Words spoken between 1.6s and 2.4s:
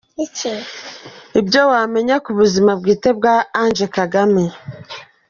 wamenya ku